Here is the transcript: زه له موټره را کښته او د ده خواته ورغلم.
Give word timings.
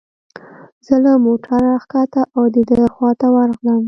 زه 0.85 0.95
له 1.03 1.11
موټره 1.25 1.57
را 1.69 1.75
کښته 1.91 2.21
او 2.35 2.43
د 2.53 2.57
ده 2.69 2.77
خواته 2.95 3.27
ورغلم. 3.35 3.79